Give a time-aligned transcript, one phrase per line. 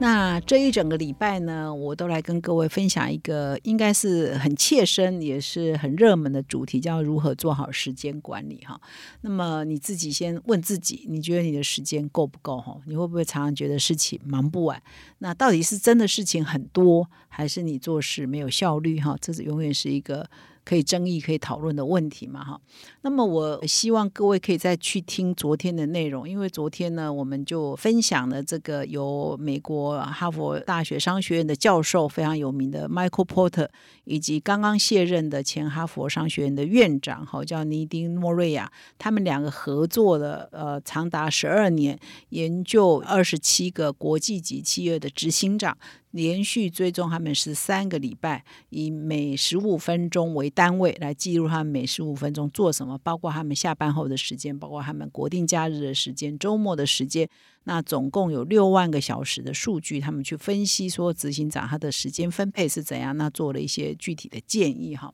[0.00, 8.80] 那这一整个礼拜呢，我都来跟各位分享一个应该是很切身，也是很热门的主题，叫如何做好时间管理哈。
[9.22, 12.78] 那么你自己先问自己，你觉得你的时间够不够哈？
[12.86, 14.80] 你会不会常常觉得事情忙不完？
[15.18, 19.16] 那到底是真的事情很多，还是你做事没有效率哈？
[19.20, 20.30] 这是永远是一个。
[20.68, 22.44] 可以争议、可以讨论的问题嘛？
[22.44, 22.60] 哈，
[23.00, 33.70] 那么我希望各位可以再去听昨天的内容，因为昨天呢，我们就分享了这个由美国哈佛大学商学院的教授非常有名的 Michael Porter，
[34.04, 41.98] 以及刚刚卸任的前哈佛商学院的院长，哈，叫尼丁莫瑞亚，他们两个合作了呃长达十二年，
[42.28, 45.78] 研究二十七个国际级企业的执行长。
[46.10, 57.28] 连续追踪他们十三个礼拜，以每十五分钟为单位来记录他们每十五分钟做什么，包括他们下班后的时间，包括他们国定假日的时间、周末的时间。
[57.64, 65.12] 那总共有六万个小时的数据，他们去分析说执行长他的时间分配是怎样，那做了一些具体的建议哈。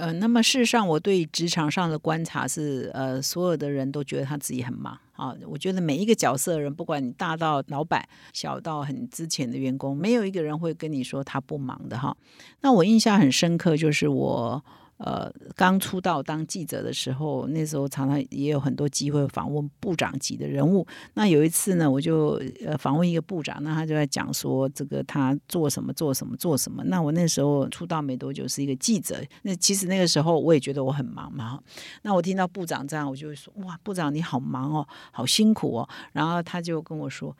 [0.00, 5.34] 呃，那么事实上，我对职场上的观察是，呃，所有的人都觉得他自己很忙啊。
[5.46, 12.16] 我觉得每一个角色的人，不管你大到老板，小到很之前的员工，没有一个人会跟你说他不忙的哈。
[12.62, 14.64] 那我印象很深刻，就是我。
[15.02, 20.86] 呃，刚出道当记者的时候，那时候常常也有很多机会访问部长级的人物。
[21.14, 26.84] 那有一次呢，我就呃访问一个部长，那他就在讲说这个他做什么做什么做什么。
[26.84, 29.16] 那我那时候出道没多久，是一个记者。
[29.40, 31.58] 那其实那个时候我也觉得我很忙嘛。
[32.02, 35.88] 那我听到部长这样，我就说哇，部长你好忙哦，好辛苦哦。
[36.12, 37.34] 然后他就跟我说，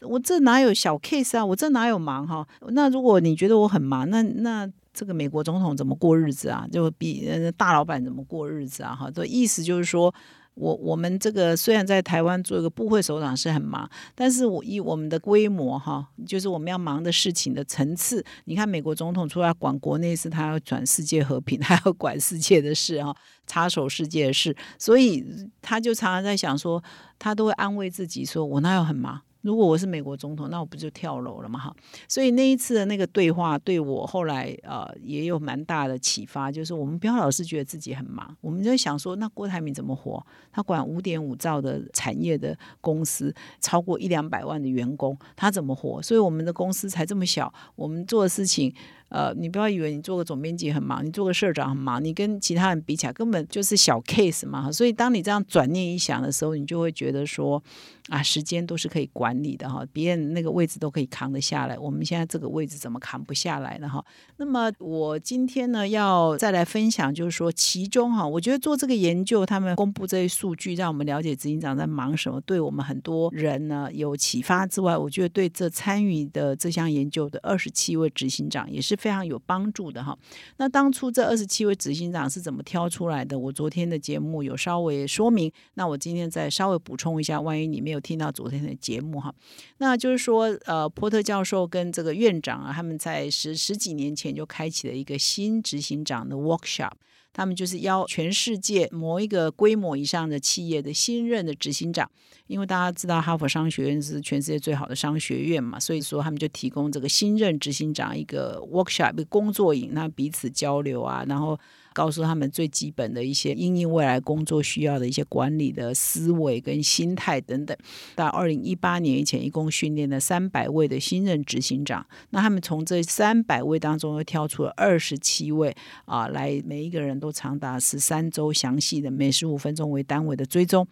[0.00, 2.44] 我这哪有小 case 啊，我这哪有忙哈？
[2.70, 4.68] 那如果你觉得我很忙，那那。
[4.94, 6.66] 这个美国总统怎么过日子啊？
[6.70, 8.94] 就比大老板怎么过日子啊？
[8.94, 10.14] 哈，这意思就是说，
[10.54, 23.14] 我我们这个虽然在台湾做一个部会首长是很忙，但是我以我们的规模哈，就是我们要忙的事情的层次，你看美国总统除了管国内事，他要转世界和平， 他要管世界的事哈，
[23.48, 25.26] 插手世界的事，所以
[25.60, 26.80] 他就常常在想说，
[27.18, 29.20] 他都会安慰自己说，我那有很忙？
[29.44, 31.60] 如果我是美国总统，那我不就跳楼了吗？
[31.60, 31.76] 哈，
[32.08, 40.24] 所以那一次的那个对话对我后来呃也有蛮大的启发，就是我们不要老是觉得自己很忙，我们就想说，那郭台铭怎么活？
[40.50, 46.00] 他管五点五兆的产业的公司，超过一两百万的员工，他怎么活？
[46.00, 48.74] 所以我们的公司才这么小，我们做的事情。
[49.14, 54.72] 呃，你不要以为你做个总编辑很忙，你做个社长很忙，你跟其他人比起来根本就是小 case 嘛。
[54.72, 57.62] 所以当你这样转念一想的时候，你就会觉得说，
[58.08, 64.04] 啊，时间都是可以管理的哈，别人那个位置都可以扛得下来，我们现在这个位置怎么扛不下来呢哈？
[64.38, 78.98] 那么我今天呢要再来分享，就是说其中哈，我觉得做这个研究，他们公布这些数据，让我们了解执行长在忙什么，对我们很多人呢有启发之外，我觉得对这参与的这项研究的二十七位执行长也是。
[79.04, 80.16] 非常有帮助的哈。
[80.56, 83.38] 那当初这二十七位执行长是怎么挑出来的？
[83.38, 89.34] 我昨天的节目有稍微说明，那我今天再稍微补充一下，万一你没有听到昨天的节目哈。
[89.76, 96.92] 那就是说，呃，波特教授跟这个院长啊，他们在十十几年前就开启了一个新执行长的 workshop。
[97.34, 102.10] 他们就是邀全世界某一个规模以上的企业的新任的执行长，
[102.46, 111.60] 因为大家知道哈佛商学院是全世界最好的商学院嘛，所以说他们就提供这个新任执行长一个 workshop 一个工作营，那彼此交流啊，然后。
[111.94, 117.74] 告诉他们最基本的一些应应未来工作需要的一些管理的思维跟心态等等。
[118.14, 122.04] 到二零一八年以前，一共训练了三百位的新任执行长。
[122.30, 125.74] 那他们从这三百位当中又挑出了二十七位
[126.04, 130.86] 啊，来每一个人都长达十三周详细的每十五分钟为单位的追踪。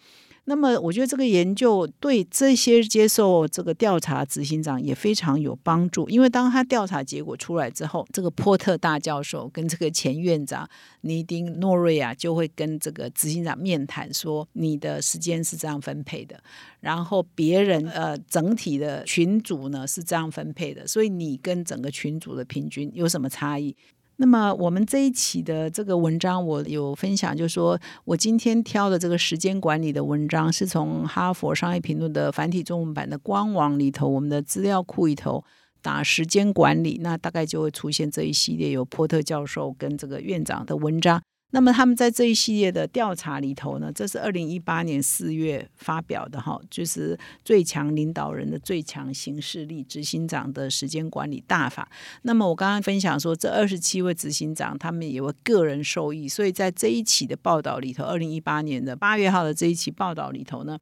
[0.44, 10.69] 那么，我觉得这个研究对这些接受这个调查执行长也非常有帮助，因为当他调查结果出来之后，这个波特大教授跟这个前院长
[11.02, 16.43] 尼丁诺瑞亚就会跟这个执行长面谈，说你的时间是这样分配的，
[16.81, 23.76] 然后别人呃整体的群组呢是这样分配的，所以你跟整个群组的平均有什么差异？
[24.17, 35.43] 那么我们这一期的这个文章，我有分享，就是说我今天挑的这个时间管理的文章，是从哈佛商业评论的繁体中文版的官网里头，我们的资料库里头
[35.81, 41.20] 打时间管理，那大概就会出现这一系列有波特教授跟这个院长的文章。
[41.52, 51.88] 那么他们在这一系列的调查里头呢，这是二零一八年四月发表的哈，就是最强领导人的最强行事力执行长的时间管理大法。
[52.22, 60.78] 那么我刚刚分享说，这二十七位执行长他们也为个人受益，所以在这一期的报道里头，二零一八年的八月号的这一期报道里头呢。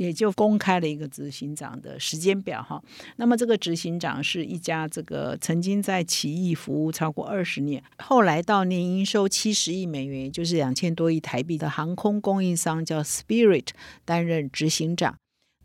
[0.00, 2.82] 也就公开了一个执行长的时间表哈。
[3.16, 13.66] 那么这个执行长是一家这个曾经在奇异服务超过二十年，后来到年营收七十亿美元，就是两千多亿台币的航空供应商叫 Spirit
[14.06, 15.14] 担任执行长。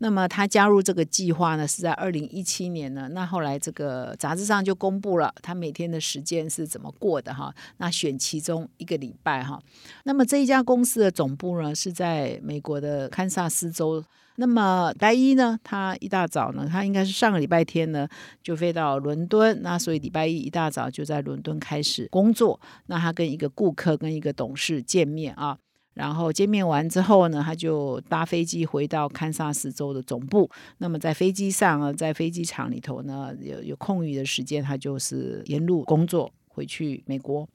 [0.00, 3.08] 那么他加入这个计划呢，是在二零一七年呢。
[3.12, 7.54] 那后来这个杂志上就公布了他每天的时间是怎么过的哈。
[7.78, 9.58] 那选其中一个礼拜哈。
[10.04, 14.04] 那么这一家公司的总部呢是在美国的堪萨斯州。
[14.36, 18.06] 那么礼拜一呢，他一大早呢，他应该是上个礼拜天呢
[18.42, 22.60] 就飞到伦敦，那所以礼拜一一大早就在伦敦开始工作。
[22.86, 25.56] 那他跟一个顾客跟一个董事见面啊，
[25.94, 30.50] 然后见面完之后呢，他就搭飞机回到堪萨斯州的总部。
[30.78, 37.48] 那么在飞机上啊，在飞机场里头呢，有有空余的时间，他就是沿路工作回去美国。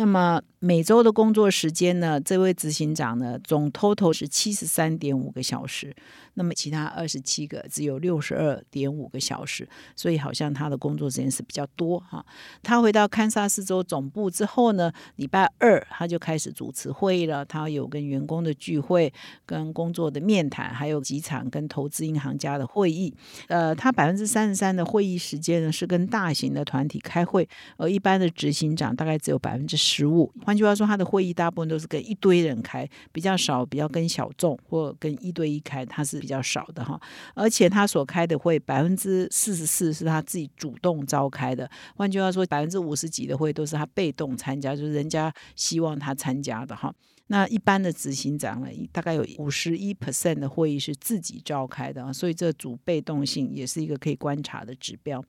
[0.00, 2.18] 那么每周的工作时间呢？
[2.18, 5.94] 这位执行长呢，总 total 是七十三点五个小时。
[6.40, 12.24] 那么其他二十七个只有六十二点五个小时，所以好像他的工作时间是比较多哈。
[12.62, 17.44] 他回到堪萨斯州总部之后呢，礼拜二他就开始主持会议了。
[17.44, 19.12] 他有跟员工的聚会、
[19.44, 23.12] 跟工作的面谈，还有几场跟投资银行家的会议。
[23.48, 27.46] 呃，他百分之三十三的会议时间呢是跟大型的团体开会，
[27.76, 29.76] 而一般的执行长大概只有百分之。
[29.80, 37.00] 十五，换句话说，他的会议大部分都是跟一堆人开，比较少，比较跟小众或跟一对一开，他是比较少的哈。
[37.34, 41.68] 而且他所开的会，百分之四十四是他自己主动召开的。
[41.96, 46.94] 换句话说，百分之五十几的会都是他被动参加，就是人家希望他参加的哈。
[47.26, 55.24] 那一般的执行长呢，大概有五十一 percent 的会议是自己召开的，所以这主被动性也是一个可以观察的指标。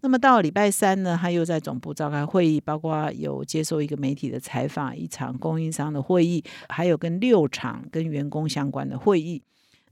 [0.00, 9.42] 那么到礼拜三呢，他又在总部召开会议，包括有接受一个媒体的采访，一场供应商的会议，还有跟六场跟员工相关的会议。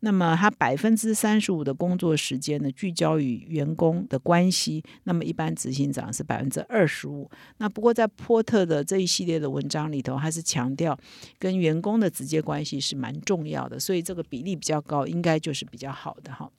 [0.04, 4.82] 那么他百分之三十五的工作时间呢，聚焦于员工的关系。
[5.04, 7.30] 那么一般执行长是百分之二十五。
[7.58, 10.98] 那不过在波特的这一系列的文章里头，还是强调
[11.38, 16.50] 跟员工的直接关系是蛮重要的，所以这个比例比较高，应该就是比较好的哈。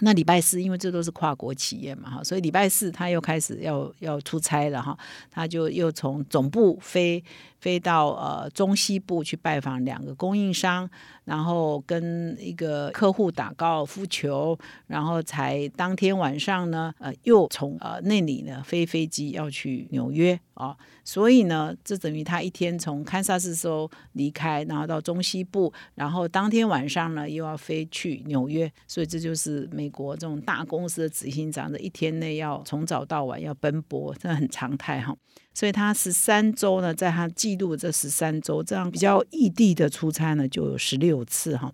[0.00, 4.96] 那礼拜四，因为这都是跨国企业嘛，哈，所以礼拜四他又开始要要出差了，哈，
[5.30, 7.22] 他就又从总部飞。
[7.58, 10.88] 飞到呃中西部去拜访两个供应商，
[11.24, 14.56] 然后跟一个客户打高尔夫球，
[14.86, 20.74] 然后才当天晚上呢，呃，又从呃那里呢飞飞机要去纽约啊，
[21.04, 35.14] 所以呢，这等于他一天从堪萨斯州离开，然后到中西部，然后当天晚上呢又要飞去纽约，所以这就是美国这种大公司的执行长的一天内要从早到晚要奔波，这很常态哈。
[35.52, 41.70] 所以他十三周呢，在他记录这十三周，这样比较异地的出差呢，就有十六次哈。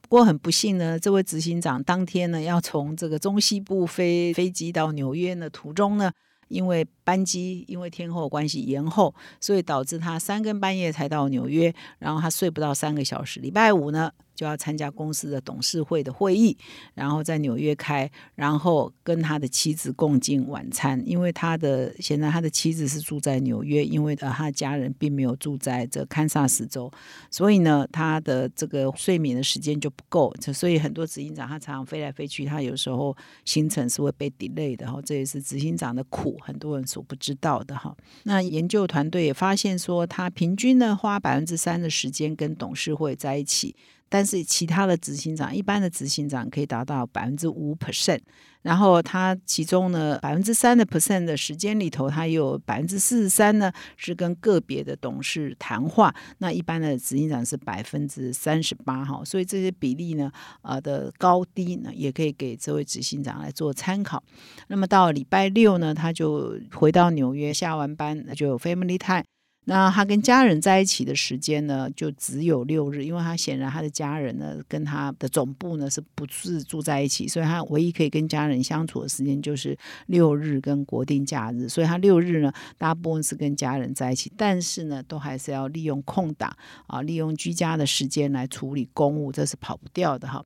[0.00, 6.10] 不过很不幸呢，这位执行长当天呢，要从这个中西部飞飞机到纽约的途中呢。
[6.52, 13.40] 因为班机因为天后关系延后，所以导致他三更半夜才到纽约，然后他睡不到三个小时。
[13.40, 14.12] 礼拜五呢？
[14.42, 16.56] 就要参加公司的董事会的会议，
[16.94, 21.00] 然后在纽约开，然后跟他的妻子共进晚餐。
[21.06, 26.90] 因为他的现在他的妻子是住在纽约，因为呃他的家人并没有住在这堪萨斯州，
[27.30, 30.34] 所以呢他的这个睡眠的时间就不够。
[30.52, 35.00] 所以很多执行长他常常飞来飞去，他有时候行程是会被 delay 的哈。
[35.04, 37.96] 这也是执行长的苦，很多人所不知道的哈。
[38.24, 43.76] 那研究团队也发现说，他平均呢花百分之三的时间跟董事会在一起。
[44.12, 48.20] 但是其他的执行长，一般的执行长可以达到百分之五 percent，
[48.60, 64.22] 然后他其中呢百分之三的 percent 的时间里头，他有百分之四十三呢是跟个别的董事谈话，那一般的执行长是百分之三十八哈，所以这些比例呢呃的高低呢也可以给这位执行长来做参考。
[64.68, 69.24] 那么到礼拜六呢，他就回到纽约，下完班那就 family time。
[69.64, 86.52] 那他跟家人在一起的时间呢，就只有六日，因为他显然他的家人呢，跟他的总部呢是不是住在一起，所以他唯一可以跟家人相处的时间就是六日跟国定假日，所以他六日呢大部分是跟家人在一起，但是呢都还是要利用空档
[86.88, 90.44] 啊，利用居家的时间来处理公务，这是跑不掉的哈。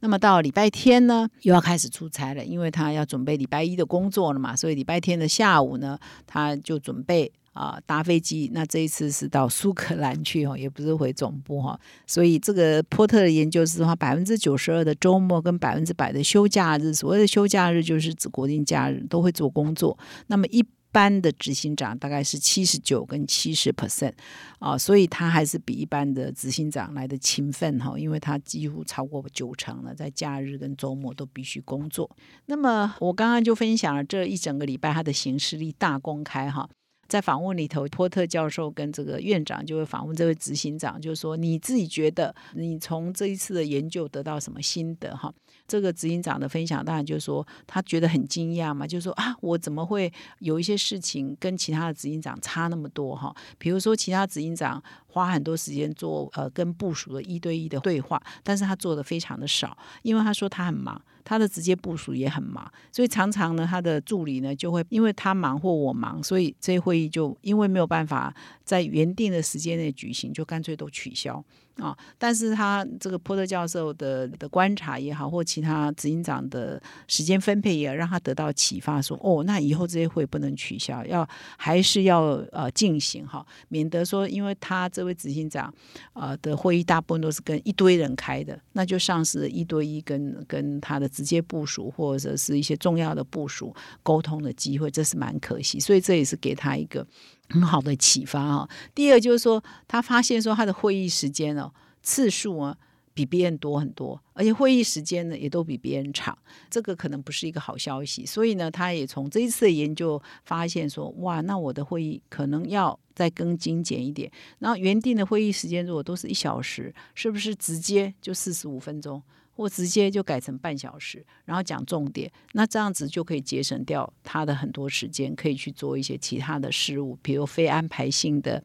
[0.00, 5.96] 那么到礼拜天呢，又要开始出差了，因为他要准备礼拜一的工作了嘛，所以礼拜天的下午呢，
[6.26, 7.30] 他就准备。
[7.56, 8.50] 啊搭飞机。
[8.52, 11.78] 那这一次是到苏格兰去哦，也不是回总部哈。
[12.06, 19.98] 所以这个波特的研究是说，百分之九十二的周末跟百分之百的休假日，所谓的休假日就是指国定假日都会做工作。
[20.26, 24.12] 那么一般的执行长大概是七十九跟七十 percent
[24.58, 32.10] 啊，所以他还是比一般的执行长来的勤奋哈，因为他几乎超过九成了，在假日跟周末都必须工作。
[32.46, 36.66] 那么我刚刚就分享了这一整个礼拜他的行事历大公开哈。
[37.08, 45.32] 在访问里头，波特教授跟这个院长就会访问这位执行长，就是说你自己觉得你从这一次的研究得到什么心得哈？
[45.68, 53.34] 这个执行长的分享当然就是说他觉得很惊讶嘛，就是说啊，我怎么会有一些事情跟其他的执行长差那么多哈？
[53.58, 54.82] 比如说其他执行长
[55.16, 61.00] 花很多时间做呃跟部署的一对一的对话，但是他做的非常的少，因为他说他很忙。
[61.28, 68.32] 他的直接部署也很忙，所以常常呢，他的助理呢就会因为他忙或我忙，所以这些会议就因为没有办法
[68.62, 71.44] 在原定的时间内举行，就干脆都取消。
[71.76, 71.96] 啊！
[72.16, 85.72] 但是他这个波特教授的的观察也好，或其他执行长的时间分配也让他得到启发，说哦，那以后这些会不能取消，要还是要呃进行哈，免得说因为他这位执行长
[86.14, 97.06] 呃的会议大部分都是跟一堆人开的，那就丧失一对一跟跟他的直接部署或者是一些重要的部署沟通的机会，这是蛮可惜，所以这也是给他一个。
[97.48, 98.68] 很好的启发啊！
[98.94, 101.72] 第二就是说，他发现说他的会议时间哦
[102.02, 102.76] 次数啊
[103.14, 106.36] 比别人多很多，而且会议时间呢也都比别人长，
[106.68, 108.26] 这个可能不是一个好消息。
[108.26, 114.30] 所以呢，他也从这一次的研究发现说，哇，那我的会议可能要再更精简一点。
[114.58, 119.22] 然后原定的会议时间如果都是一小时，是不是直接就四十五分钟？
[119.56, 128.62] 或直接就改成半小时，然后讲重点，那这样子就可以节省掉他的很多时间，可以去做一些其他的事物，比如非安排性的。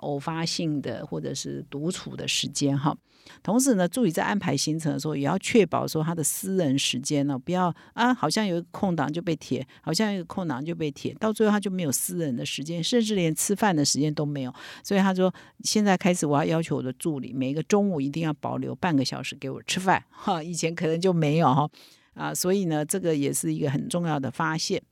[0.00, 2.96] 偶发性的或者是独处的时间哈，
[3.42, 14.54] 同时呢，助理在安排行程的时候，也要确保说他的私人时间呢，不要啊，好像有一个空档就被填，好像有一个空档就被填，到最后他就没有私人的时间，甚至连吃饭的时间都没有。
[14.82, 15.32] 所以他说，
[15.64, 21.68] 现在开始我要要求我的助理，每个中午一定要保留半个小时给我吃饭哈，以前可能就没有哈
[22.14, 24.82] 啊，所以呢，这个也是一个很重要的发现。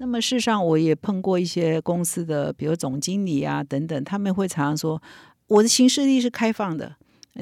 [0.00, 5.02] 那么事实上，我也碰过一些公司的，比如总经理啊等等，他们会常常说，
[5.48, 6.94] 我的行事历是开放的，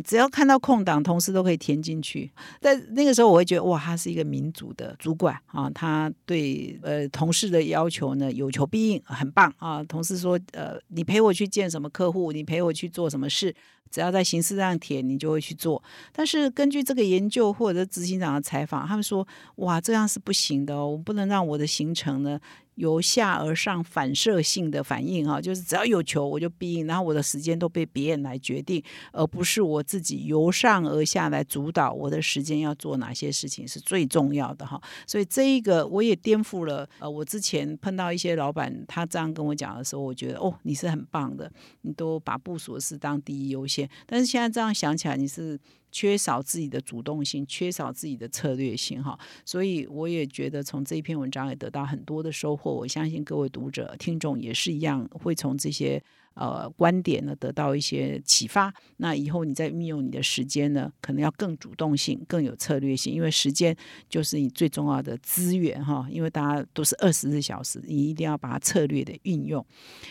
[0.05, 2.31] 只要看到空档，同事都可以填进去。
[2.61, 9.83] 在那个时候，我会觉得哇，他是一个民主的主管啊，他对呃同事的要求呢有求必应，很棒啊。
[9.85, 13.55] 同事说，呃，你陪我去见什么客户，你陪我去做什么事。
[13.97, 15.83] 只要在形式上填，你就会去做。
[16.13, 19.27] 但是根据这个研究或者执行长的采访，他们说
[19.57, 22.39] ：“哇，这样是不行的哦，我不能让我的行程呢。”
[22.77, 34.79] 由下而上反射性的反应哈，就是只要有球我就必应，然后我的时间都被别人来决定，而不是我自己由上而下来主导我的时间要做哪些事情是最重要的哈。
[35.07, 41.51] 所以这一个我也颠覆了呃，我之前碰到一些老板他这样跟我讲的时候，我觉得哦你是很棒的，
[41.81, 43.86] 你都把部署的事当第一优先。
[44.07, 45.59] 但是现在这样想起来，你是。
[45.93, 52.71] 缺少自己的主动性，缺少自己的策略性，哈，所以我也觉得从这一篇文章也得到很多的收获。
[52.71, 56.03] 我相信各位读者、听众也是一样，会从这些。
[56.37, 63.75] 呃，观点呢得到一些启发，那以后你在运用你的时间呢，可能要更主动性、更有策略性，因为时间
[64.11, 66.07] 就是你最重要的资源哈。
[66.11, 69.65] 因为大家都是二十四小时，你一定要把它策略的运用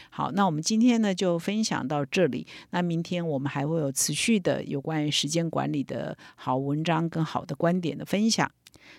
[0.10, 0.32] 好。
[0.32, 8.52] 那我们今天呢就分享到这里，那明天我们还会有持续的有关于时间管理的好文章跟好的观点的分享。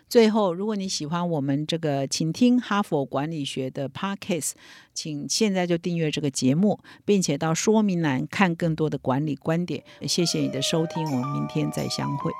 [0.09, 4.53] 最后，如果你喜欢我们这个，请听哈佛管理学的 Podcast，
[4.95, 9.83] 请现在就订阅这个节目，并且到说明栏看更多的管理观点。
[10.07, 12.31] 谢谢你的收听，我们明天再相会。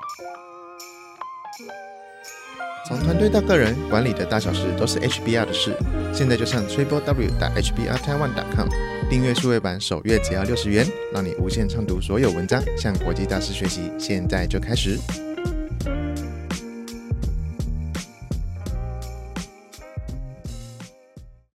[2.87, 5.75] 从团队到个人，管理的大小事都是 HBR 的事。
[6.13, 8.69] 现在就上 triple w 打 hbr taiwan com
[9.09, 13.91] 订阅数位版，首月只要六十元，让你无限畅读所有文章，向国际大师学习。
[13.99, 14.97] 现在就开始。